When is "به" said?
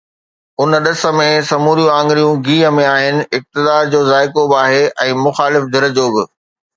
4.53-4.57, 6.17-6.23